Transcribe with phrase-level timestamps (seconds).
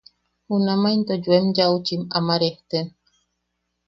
[0.47, 2.87] Junamaʼa into yoem yaaʼuchim ama rejten.